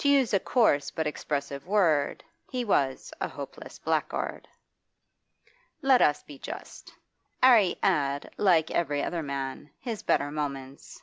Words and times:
To 0.00 0.10
use 0.10 0.34
a 0.34 0.40
coarse 0.40 0.90
but 0.90 1.06
expressive 1.06 1.66
word, 1.66 2.22
he 2.50 2.66
was 2.66 3.14
a 3.18 3.28
hopeless 3.28 3.78
blackguard. 3.78 4.46
Let 5.80 6.02
us 6.02 6.22
be 6.22 6.36
just; 6.38 6.92
'Arry 7.42 7.76
had, 7.82 8.30
like 8.36 8.70
every 8.70 9.02
other 9.02 9.22
man, 9.22 9.70
his 9.80 10.02
better 10.02 10.30
moments. 10.30 11.00